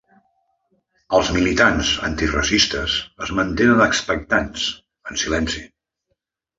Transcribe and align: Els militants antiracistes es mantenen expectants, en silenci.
Els 1.17 1.29
militants 1.35 1.91
antiracistes 2.09 2.97
es 3.27 3.35
mantenen 3.43 3.87
expectants, 3.89 4.69
en 5.13 5.25
silenci. 5.27 5.67